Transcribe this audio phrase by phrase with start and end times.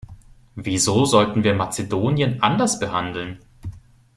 [0.55, 3.37] Wieso sollten wir Mazedonien anders behandeln?